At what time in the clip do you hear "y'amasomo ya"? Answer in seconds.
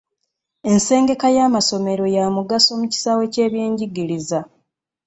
1.35-2.25